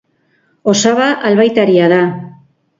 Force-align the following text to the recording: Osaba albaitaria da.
Osaba 0.73 1.11
albaitaria 1.31 1.93
da. 1.97 2.03